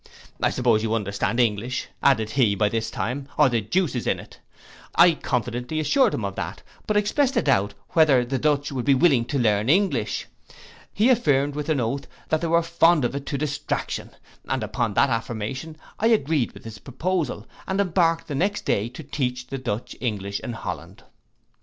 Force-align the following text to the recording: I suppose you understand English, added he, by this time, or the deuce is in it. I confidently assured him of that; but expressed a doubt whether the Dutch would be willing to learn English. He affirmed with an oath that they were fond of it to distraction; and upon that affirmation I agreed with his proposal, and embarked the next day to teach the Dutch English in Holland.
I 0.41 0.49
suppose 0.49 0.81
you 0.81 0.95
understand 0.95 1.39
English, 1.39 1.87
added 2.01 2.31
he, 2.31 2.55
by 2.55 2.69
this 2.69 2.89
time, 2.89 3.29
or 3.37 3.49
the 3.49 3.61
deuce 3.61 3.93
is 3.93 4.07
in 4.07 4.19
it. 4.19 4.39
I 4.95 5.13
confidently 5.13 5.79
assured 5.79 6.15
him 6.15 6.25
of 6.25 6.33
that; 6.37 6.63
but 6.87 6.97
expressed 6.97 7.37
a 7.37 7.41
doubt 7.43 7.75
whether 7.89 8.25
the 8.25 8.39
Dutch 8.39 8.71
would 8.71 8.83
be 8.83 8.95
willing 8.95 9.25
to 9.25 9.37
learn 9.37 9.69
English. 9.69 10.25
He 10.91 11.09
affirmed 11.11 11.53
with 11.53 11.69
an 11.69 11.79
oath 11.79 12.07
that 12.29 12.41
they 12.41 12.47
were 12.47 12.63
fond 12.63 13.05
of 13.05 13.13
it 13.13 13.27
to 13.27 13.37
distraction; 13.37 14.09
and 14.47 14.63
upon 14.63 14.95
that 14.95 15.11
affirmation 15.11 15.77
I 15.99 16.07
agreed 16.07 16.53
with 16.53 16.63
his 16.63 16.79
proposal, 16.79 17.45
and 17.67 17.79
embarked 17.79 18.25
the 18.27 18.33
next 18.33 18.65
day 18.65 18.89
to 18.89 19.03
teach 19.03 19.45
the 19.45 19.59
Dutch 19.59 19.95
English 20.01 20.39
in 20.39 20.53
Holland. 20.53 21.03